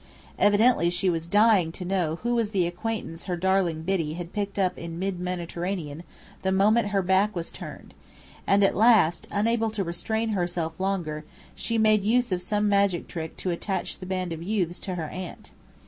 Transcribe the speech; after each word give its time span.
Evidently 0.39 0.89
she 0.89 1.11
was 1.11 1.27
dying 1.27 1.71
to 1.71 1.85
know 1.85 2.15
who 2.23 2.33
was 2.33 2.49
the 2.49 2.65
acquaintance 2.65 3.25
her 3.25 3.35
darling 3.35 3.83
Biddy 3.83 4.13
had 4.13 4.33
picked 4.33 4.57
up 4.57 4.75
in 4.75 4.97
mid 4.97 5.19
Mediterranean 5.19 6.01
the 6.41 6.51
moment 6.51 6.87
her 6.87 7.03
back 7.03 7.35
was 7.35 7.51
turned; 7.51 7.93
and 8.47 8.63
at 8.63 8.75
last, 8.75 9.27
unable 9.29 9.69
to 9.69 9.83
restrain 9.83 10.29
herself 10.29 10.79
longer, 10.79 11.23
she 11.53 11.77
made 11.77 12.03
use 12.03 12.31
of 12.31 12.41
some 12.41 12.67
magic 12.67 13.07
trick 13.07 13.37
to 13.37 13.51
attach 13.51 13.99
the 13.99 14.07
band 14.07 14.33
of 14.33 14.41
youths 14.41 14.79
to 14.79 14.95
her 14.95 15.07
aunt. 15.09 15.51